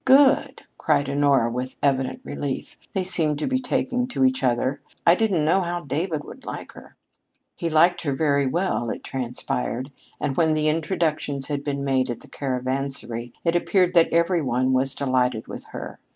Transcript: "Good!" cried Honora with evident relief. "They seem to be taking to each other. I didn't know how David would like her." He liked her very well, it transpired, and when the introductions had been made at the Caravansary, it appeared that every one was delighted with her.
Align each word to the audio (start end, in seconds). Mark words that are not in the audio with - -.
"Good!" 0.03 0.63
cried 0.79 1.07
Honora 1.07 1.51
with 1.51 1.75
evident 1.83 2.21
relief. 2.23 2.75
"They 2.93 3.03
seem 3.03 3.35
to 3.35 3.45
be 3.45 3.59
taking 3.59 4.07
to 4.07 4.25
each 4.25 4.43
other. 4.43 4.81
I 5.05 5.13
didn't 5.13 5.45
know 5.45 5.61
how 5.61 5.81
David 5.81 6.23
would 6.23 6.43
like 6.43 6.71
her." 6.71 6.95
He 7.55 7.69
liked 7.69 8.01
her 8.01 8.11
very 8.15 8.47
well, 8.47 8.89
it 8.89 9.03
transpired, 9.03 9.91
and 10.19 10.35
when 10.35 10.55
the 10.55 10.69
introductions 10.69 11.49
had 11.49 11.63
been 11.63 11.83
made 11.83 12.09
at 12.09 12.21
the 12.21 12.27
Caravansary, 12.27 13.31
it 13.43 13.55
appeared 13.55 13.93
that 13.93 14.09
every 14.11 14.41
one 14.41 14.73
was 14.73 14.95
delighted 14.95 15.45
with 15.47 15.65
her. 15.65 15.99